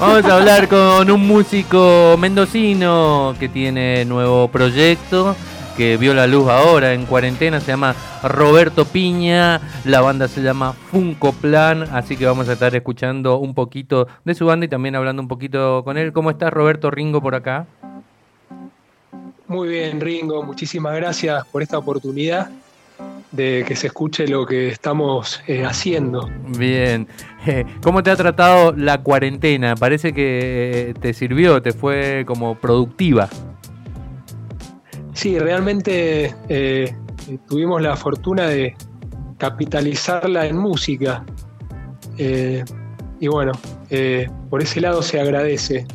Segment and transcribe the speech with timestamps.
[0.00, 5.34] Vamos a hablar con un músico mendocino que tiene nuevo proyecto,
[5.76, 10.72] que vio la luz ahora en cuarentena, se llama Roberto Piña, la banda se llama
[10.72, 14.94] Funko Plan, así que vamos a estar escuchando un poquito de su banda y también
[14.94, 16.12] hablando un poquito con él.
[16.12, 17.66] ¿Cómo estás Roberto Ringo por acá?
[19.48, 22.48] Muy bien Ringo, muchísimas gracias por esta oportunidad
[23.32, 26.30] de que se escuche lo que estamos eh, haciendo.
[26.58, 27.06] Bien.
[27.82, 29.74] ¿Cómo te ha tratado la cuarentena?
[29.74, 33.28] Parece que eh, te sirvió, te fue como productiva.
[35.12, 36.94] Sí, realmente eh,
[37.48, 38.76] tuvimos la fortuna de
[39.36, 41.24] capitalizarla en música.
[42.18, 43.52] y bueno,
[44.50, 45.86] por ese lado se agradece.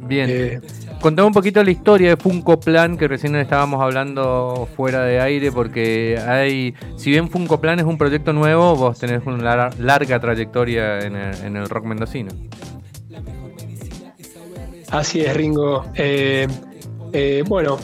[0.00, 0.62] Bien.
[1.00, 5.52] Contame un poquito la historia de Funko Plan, que recién estábamos hablando fuera de aire,
[5.52, 10.98] porque hay, si bien Funko Plan es un proyecto nuevo, vos tenés una larga trayectoria
[10.98, 12.30] en el, rock mendocino.
[14.90, 15.84] Así es, Ringo.
[15.94, 16.48] Eh,
[17.12, 17.78] eh, bueno,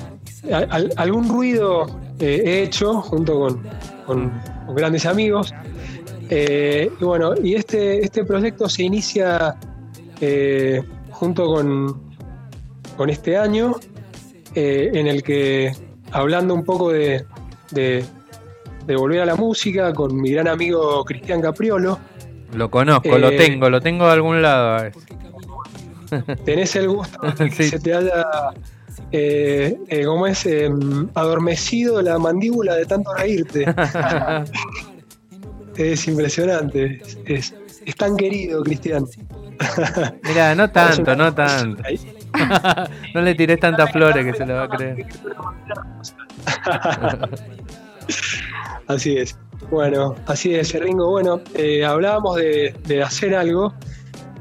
[0.96, 1.86] algún ruido
[2.18, 3.48] eh, he hecho junto
[4.06, 4.32] con,
[4.74, 5.54] grandes amigos.
[6.28, 9.56] y bueno, y este, este proyecto se inicia
[11.12, 12.03] junto con,
[12.96, 13.76] con este año,
[14.54, 15.72] eh, en el que,
[16.12, 17.24] hablando un poco de,
[17.70, 18.04] de,
[18.96, 21.98] volver a la música con mi gran amigo Cristian Capriolo.
[22.54, 24.90] Lo conozco, lo eh, tengo, lo tengo de algún lado.
[26.44, 28.24] Tenés el gusto de que se te haya,
[29.10, 30.46] eh, ¿cómo es?
[30.46, 33.64] Em, adormecido la mandíbula de tanto reírte.
[35.76, 39.06] es impresionante, es, es tan querido, Cristian.
[40.22, 41.82] Mira, no tanto, no tanto.
[43.14, 45.06] no le tiré tantas flores que se le va a creer.
[48.88, 49.38] así es.
[49.70, 51.10] Bueno, así es, Ringo.
[51.10, 53.72] Bueno, eh, hablábamos de, hacer algo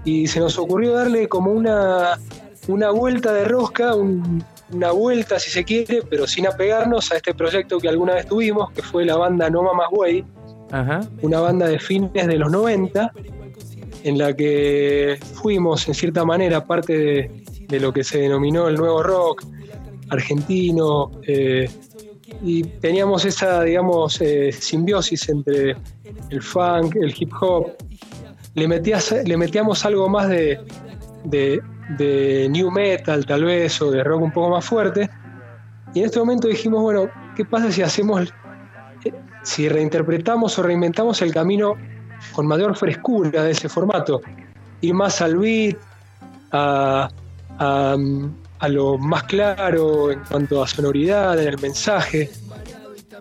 [0.04, 2.20] y se nos ocurrió darle como una,
[2.68, 7.80] una vuelta de rosca, una vuelta si se quiere, pero sin apegarnos a este proyecto
[7.80, 10.26] que alguna vez tuvimos, que fue la banda No Mamas Way,
[11.22, 13.12] una banda de fines de los 90,
[14.04, 18.76] en la que fuimos en cierta manera parte de, de lo que se denominó el
[18.76, 19.46] nuevo rock
[20.10, 21.12] argentino.
[21.28, 21.70] Eh,
[22.42, 25.76] y teníamos esa, digamos, eh, simbiosis entre
[26.30, 27.74] el funk, el hip hop.
[28.56, 30.60] Le, metías, le metíamos algo más de,
[31.24, 35.10] de, new metal, tal vez, o de rock un poco más fuerte.
[35.94, 38.34] Y en este momento dijimos, bueno, ¿qué pasa si hacemos,
[39.06, 39.14] eh,
[39.44, 41.76] si reinterpretamos o reinventamos el camino
[42.34, 44.22] con mayor frescura de ese formato?
[44.82, 45.78] Ir más al beat,
[46.52, 47.10] a,
[47.60, 47.98] a,
[48.70, 52.30] lo más claro en cuanto a sonoridad, en el mensaje,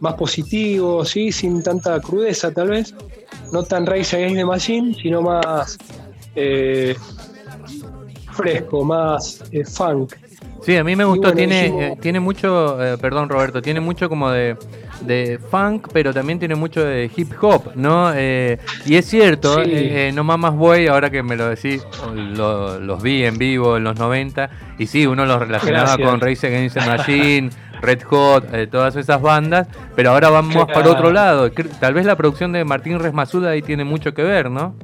[0.00, 1.32] más positivo, ¿sí?
[1.32, 2.94] sin tanta crudeza tal vez,
[3.52, 5.78] no tan Rise Against the Machine, sino más
[6.34, 6.94] eh,
[8.32, 10.14] fresco, más eh, funk.
[10.64, 14.56] Sí, a mí me gustó, tiene, eh, tiene mucho, perdón Roberto, tiene mucho como de
[15.04, 18.12] de funk, pero también tiene mucho de hip hop, ¿no?
[18.14, 23.02] Eh, y es cierto, eh, eh, No Mamas Boy, ahora que me lo decís, los
[23.02, 26.86] vi en vivo en los 90, y sí, uno los relacionaba con Race Against the
[26.86, 31.50] Machine, Red Hot, todas esas bandas, pero ahora vamos para otro lado.
[31.80, 34.76] Tal vez la producción de Martín Resmasuda ahí tiene mucho que ver, ¿no?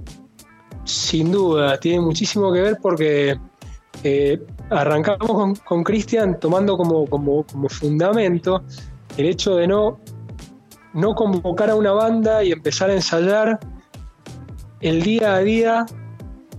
[0.85, 3.39] Sin duda, tiene muchísimo que ver porque
[4.71, 8.63] arrancamos con Cristian tomando como, como, como fundamento
[9.19, 9.99] el hecho de no,
[10.95, 13.59] no convocar a una banda y empezar a ensayar
[14.81, 15.87] el día a día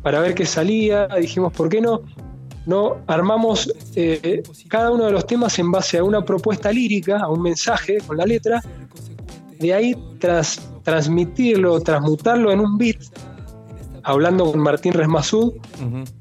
[0.03, 2.02] para ver qué salía, dijimos, ¿por qué no?
[2.66, 7.30] No armamos eh, cada uno de los temas en base a una propuesta lírica, a
[7.30, 8.62] un mensaje con la letra,
[9.58, 12.97] de ahí tras, transmitirlo, transmutarlo en un beat,
[14.03, 15.53] hablando con Martín Resmasud,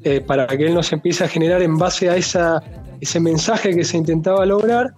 [0.02, 2.62] eh, para que él nos empiece a generar en base a esa,
[3.00, 4.94] ese mensaje que se intentaba lograr,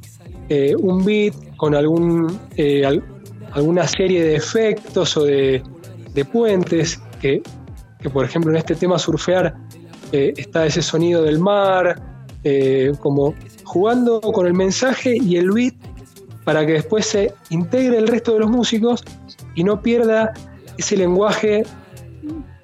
[0.53, 3.01] eh, un beat con algún, eh,
[3.53, 5.63] alguna serie de efectos o de,
[6.33, 7.41] puentes, que,
[8.13, 9.55] por ejemplo en este tema surfear
[10.11, 12.03] eh, está ese sonido del mar,
[12.99, 15.75] como jugando con el mensaje y el beat
[16.45, 19.05] para que después se integre el resto de los músicos
[19.55, 20.33] y no pierda
[20.79, 21.63] ese lenguaje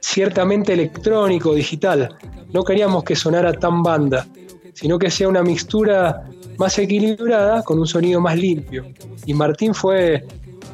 [0.00, 2.16] ciertamente electrónico, digital.
[2.52, 4.26] No queríamos que sonara tan banda,
[4.72, 6.24] sino que sea una mixtura
[6.58, 8.86] más equilibrada con un sonido más limpio.
[9.24, 10.24] Y Martín fue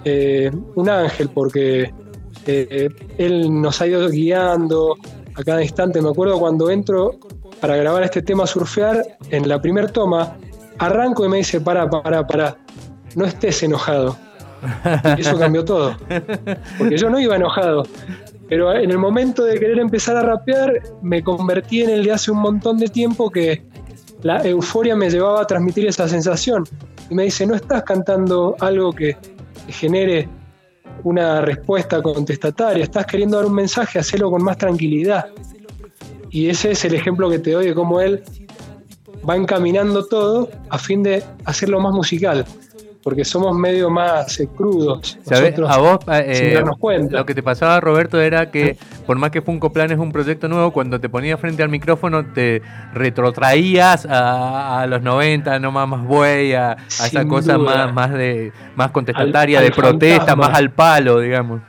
[0.05, 1.93] eh, un ángel porque
[2.47, 2.89] eh,
[3.19, 4.97] él nos ha ido guiando
[5.35, 6.01] a cada instante.
[6.01, 7.19] Me acuerdo cuando entro
[7.61, 10.37] para grabar este tema Surfear, en la primera toma,
[10.79, 12.57] arranco y me dice, para, para, para,
[13.15, 14.17] no estés enojado.
[15.17, 15.97] Y eso cambió todo.
[16.79, 17.85] Porque yo no iba enojado.
[18.49, 22.31] Pero en el momento de querer empezar a rapear, me convertí en el de hace
[22.31, 23.63] un montón de tiempo que
[24.23, 26.65] la euforia me llevaba a transmitir esa sensación.
[27.11, 29.17] Y me dice, no estás cantando algo que,
[29.69, 30.29] genere
[31.05, 35.27] una respuesta contestataria, estás queriendo dar un mensaje, hacerlo con más tranquilidad.
[36.31, 38.23] Y ese es el ejemplo que te doy de cómo él
[39.29, 42.45] va encaminando todo a fin de hacerlo más musical
[43.03, 45.19] porque somos medio más eh, crudos.
[45.69, 47.19] a vos, eh, darnos cuenta.
[47.19, 48.77] lo que te pasaba, Roberto, era que
[49.07, 52.25] por más que Funko Plan es un proyecto nuevo, cuando te ponías frente al micrófono
[52.27, 52.63] te
[52.95, 58.91] retrotraías a, los 90, no más, más buey, a, esa cosa más, más, de, más
[58.91, 61.61] contestataria, de protesta, más al palo, digamos.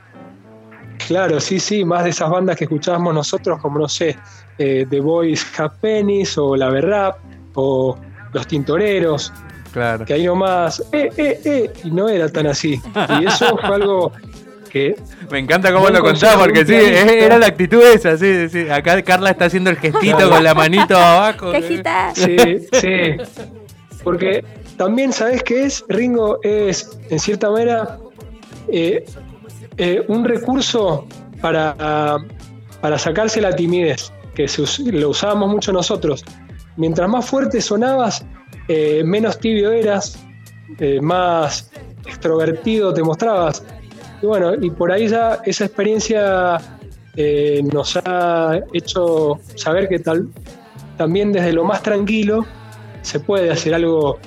[1.06, 4.16] Claro, sí, sí, más de esas bandas que escuchábamos nosotros, como no sé,
[4.58, 7.18] eh, The Boys Half Pennies o La Verrap
[7.54, 7.98] o
[8.32, 9.32] Los Tintoreros.
[9.74, 10.04] Claro.
[10.04, 12.80] Que ahí nomás, eh, eh, eh, y no era tan así.
[13.20, 14.12] Y eso fue algo
[14.70, 14.94] que.
[15.32, 18.70] Me encanta cómo lo contás, porque sí, era la actitud esa, sí, sí.
[18.70, 21.50] Acá Carla está haciendo el gestito con la manito abajo.
[21.50, 22.12] Cajita.
[22.14, 22.36] Sí,
[22.70, 23.16] sí.
[24.04, 24.44] Porque
[24.76, 25.84] también, ¿sabes qué es?
[25.88, 27.98] Ringo es, en cierta manera,
[28.68, 29.04] eh,
[29.76, 31.08] eh, un recurso
[31.40, 32.16] para,
[32.80, 34.46] para sacarse la timidez, que
[34.92, 36.24] lo usábamos mucho nosotros.
[36.76, 38.24] Mientras más fuerte sonabas,
[38.68, 40.18] eh, menos tibio eras,
[40.78, 41.70] eh, más
[42.06, 43.62] extrovertido te mostrabas.
[44.22, 46.58] Y bueno, y por ahí ya esa experiencia
[47.16, 50.28] eh, nos ha hecho saber que tal,
[50.96, 52.46] también desde lo más tranquilo
[53.02, 54.18] se puede hacer algo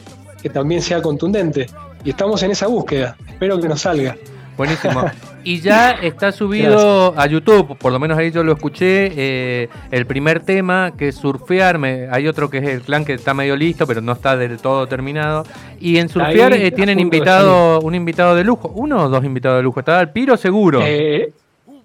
[0.42, 1.68] que también sea contundente.
[2.04, 3.18] Y estamos en esa búsqueda.
[3.28, 4.16] Espero que nos salga.
[4.56, 5.04] Buenísimo.
[5.47, 10.05] Y ya está subido a YouTube, por lo menos ahí yo lo escuché, eh, el
[10.05, 13.88] primer tema que es Surfear, hay otro que es el clan que está medio listo,
[13.88, 15.45] pero no está del todo terminado.
[15.79, 19.63] Y en Surfear eh, tienen invitado, un invitado de lujo, uno o dos invitados de
[19.63, 20.81] lujo, está el Piro Seguro.
[20.83, 21.31] Eh,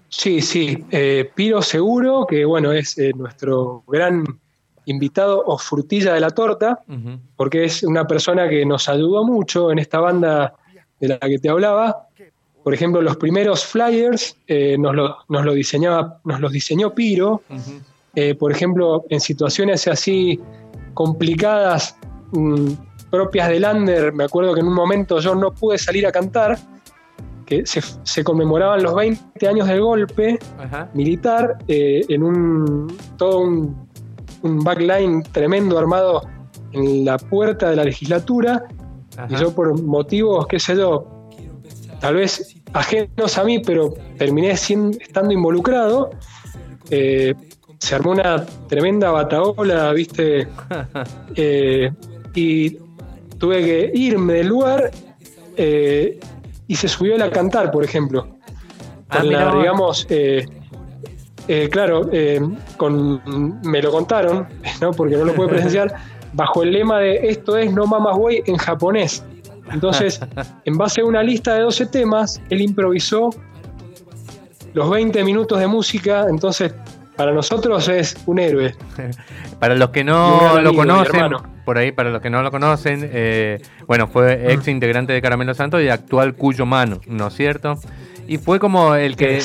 [0.08, 0.84] sí, sí,
[1.32, 4.24] Piro Seguro, que bueno, es nuestro gran
[4.86, 6.80] invitado o frutilla de la torta,
[7.36, 10.54] porque es una persona que nos ayudó mucho en esta banda
[10.98, 12.08] de la que te hablaba
[12.62, 17.42] por ejemplo, los primeros flyers eh, nos, lo, nos, lo, diseñaba, nos los diseñó Piro.
[18.14, 20.38] Eh, por ejemplo, en situaciones así
[20.94, 21.96] complicadas,
[22.32, 22.72] mm,
[23.10, 26.58] propias de Lander, me acuerdo que en un momento yo no pude salir a cantar,
[27.46, 30.38] que se, conmemoraban los 20 años del golpe
[30.94, 33.88] militar, eh, en un todo un,
[34.42, 36.22] un, backline tremendo armado
[36.70, 38.64] en la puerta de la legislatura.
[39.28, 41.21] Y yo por motivos, qué sé yo,
[42.02, 46.10] tal vez ajenos a mí, pero terminé estando involucrado.
[46.90, 47.32] Eh,
[47.78, 50.48] se armó una tremenda bataola, ¿viste?
[51.34, 51.90] Eh,
[52.34, 52.76] y
[53.38, 54.90] tuve que irme del lugar
[55.56, 56.18] eh,
[56.66, 58.26] y se subió a cantar, por ejemplo.
[59.08, 60.06] Ah, con la, digamos,
[61.70, 62.10] claro,
[62.76, 64.48] con, me lo contaron,
[64.80, 64.90] ¿no?
[64.90, 65.94] porque no lo pude presenciar,
[66.32, 69.24] bajo el lema de esto es No Mamas Way en japonés.
[69.70, 70.20] Entonces,
[70.64, 73.30] en base a una lista de 12 temas, él improvisó
[74.74, 76.74] los 20 minutos de música, entonces
[77.16, 78.74] para nosotros es un héroe.
[79.58, 83.60] para los que no lo conocen, por ahí, para los que no lo conocen, eh,
[83.86, 87.78] bueno, fue ex integrante de Caramelo Santo y actual Cuyo Mano, ¿no es cierto?
[88.26, 89.42] Y fue como el que,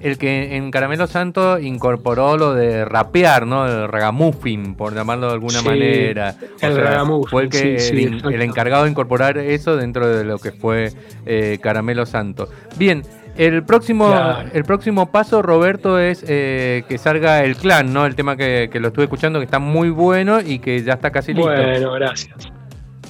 [0.00, 3.66] el que en Caramelo Santo incorporó lo de rapear, ¿no?
[3.66, 6.34] El ragamuffin, por llamarlo de alguna manera.
[6.60, 7.30] el ragamuffin.
[7.30, 10.92] Fue el, que, el, encargado de incorporar eso dentro de lo que fue
[11.24, 12.48] eh, Caramelo Santo.
[12.76, 13.02] Bien,
[13.36, 14.14] el próximo,
[14.52, 18.06] el próximo paso, Roberto, es eh, que salga el clan, ¿no?
[18.06, 21.34] El tema que, lo estuve escuchando, que está muy bueno y que ya está casi
[21.34, 21.50] listo.
[21.50, 22.34] Bueno, gracias.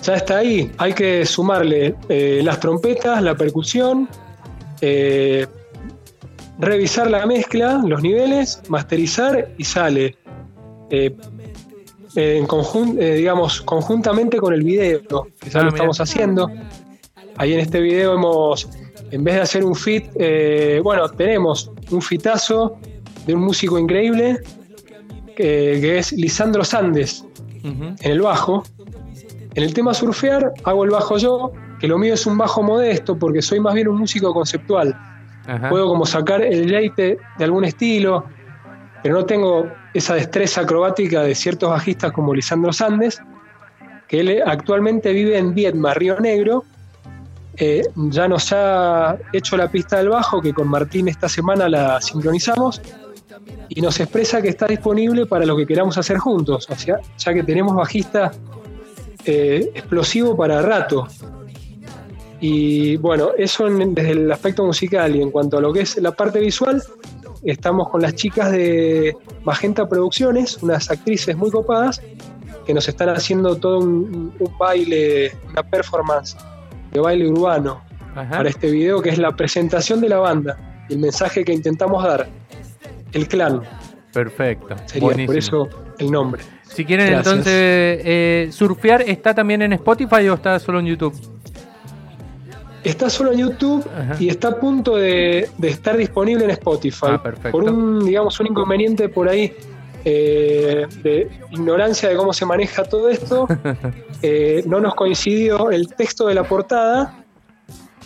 [0.02, 0.70] Ya está ahí.
[0.78, 4.08] Hay que sumarle eh, las trompetas, la percusión,
[4.80, 5.46] eh,
[6.58, 10.16] revisar la mezcla, los niveles, masterizar y sale.
[10.90, 11.14] Eh,
[12.14, 12.46] en
[12.98, 15.02] eh, digamos, conjuntamente con el video,
[15.38, 16.50] que ya lo ah, estamos haciendo.
[17.36, 18.68] Ahí en este video hemos,
[19.10, 20.06] en vez de hacer un fit,
[20.82, 22.78] bueno, tenemos un fitazo
[23.26, 24.40] de un músico increíble
[25.36, 27.26] que, es Lisandro Sandes
[27.62, 28.62] en el bajo.
[29.54, 33.18] En el tema surfear hago el bajo yo, que lo mío es un bajo modesto
[33.18, 34.96] porque soy más bien un músico conceptual.
[35.68, 38.24] Puedo como sacar el leite de algún estilo,
[39.02, 43.22] pero no tengo esa destreza acrobática de ciertos bajistas como Lisandro Sandes,
[44.08, 46.64] que él actualmente vive en Viedma, Río Negro.
[47.56, 52.00] Eh, ya nos ha hecho la pista del bajo, que con Martín esta semana la
[52.00, 52.82] sincronizamos,
[53.68, 57.34] y nos expresa que está disponible para lo que queramos hacer juntos, o sea, ya
[57.34, 58.32] que tenemos bajista
[59.24, 61.06] eh, explosivo para rato.
[62.40, 66.12] Y bueno, eso desde el aspecto musical y en cuanto a lo que es la
[66.12, 66.82] parte visual,
[67.42, 72.02] estamos con las chicas de Magenta Producciones, unas actrices muy copadas,
[72.66, 76.36] que nos están haciendo todo un, baile, una performance
[76.92, 77.80] de baile urbano
[78.14, 82.02] para este video, que es la presentación de la banda y el mensaje que intentamos
[82.02, 82.28] dar.
[83.12, 83.62] El clan.
[84.12, 84.74] Perfecto.
[84.86, 86.42] Sería por eso el nombre.
[86.64, 87.54] Si quieren entonces
[88.04, 91.14] eh, surfear, ¿está también en Spotify o está solo en YouTube?
[92.86, 93.84] Está solo en YouTube
[94.20, 97.06] y está a punto de, estar disponible en Spotify.
[97.10, 99.52] Ah, por un, digamos, un inconveniente por ahí
[100.04, 103.48] eh, de ignorancia de cómo se maneja todo esto,
[104.22, 107.24] eh, no nos coincidió el texto de la portada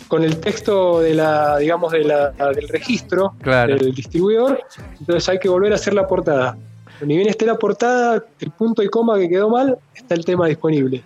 [0.07, 4.63] con el texto de la, digamos, de la, del registro del distribuidor,
[4.99, 6.57] entonces hay que volver a hacer la portada.
[7.05, 10.47] Ni bien esté la portada, el punto y coma que quedó mal, está el tema
[10.47, 11.03] disponible.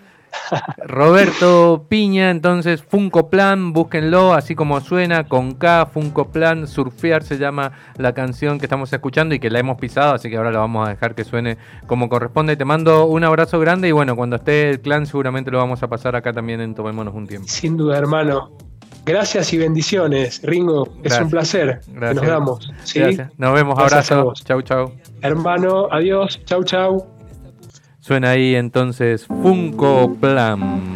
[0.86, 7.38] Roberto Piña, entonces Funko Plan, búsquenlo, así como suena, con K, Funko Plan, Surfear se
[7.38, 10.60] llama la canción que estamos escuchando y que la hemos pisado, así que ahora la
[10.60, 12.56] vamos a dejar que suene como corresponde.
[12.56, 15.88] Te mando un abrazo grande y bueno, cuando esté el clan seguramente lo vamos a
[15.88, 17.48] pasar acá también en Tomémonos un tiempo.
[17.48, 18.52] Sin duda, hermano.
[19.06, 20.90] Gracias y bendiciones, Ringo.
[21.04, 21.80] Es un placer.
[21.88, 22.16] Gracias.
[22.16, 22.72] nos damos.
[23.38, 23.78] Nos vemos.
[23.78, 24.44] Abrazos.
[24.44, 24.94] Chau, chau.
[25.22, 26.42] Hermano, adiós.
[26.46, 27.15] Chau, chau.
[28.06, 30.95] Suena ahí entonces Funko Plan.